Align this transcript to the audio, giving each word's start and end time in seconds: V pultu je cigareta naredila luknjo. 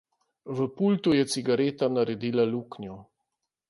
V 0.45 0.65
pultu 0.79 1.13
je 1.17 1.25
cigareta 1.35 1.89
naredila 2.01 2.43
luknjo. 2.53 3.01